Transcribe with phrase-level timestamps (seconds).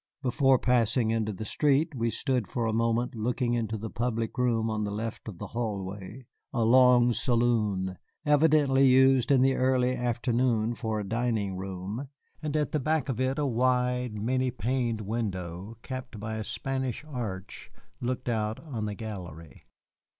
[0.23, 4.67] Before passing into the street we stood for a moment looking into the public room
[4.67, 10.73] on the left of the hallway, a long saloon, evidently used in the early afternoon
[10.73, 12.07] for a dining room,
[12.41, 17.03] and at the back of it a wide, many paned window, capped by a Spanish
[17.05, 19.67] arch, looked out on the gallery.